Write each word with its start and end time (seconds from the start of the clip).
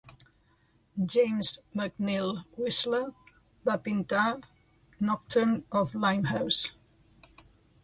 James 1.11 1.49
McNeill 1.79 2.31
Whistler 2.63 3.03
va 3.69 3.77
pintar 3.89 4.25
"Nocturne 5.11 5.61
of 5.83 5.93
Limehouse". 5.93 6.69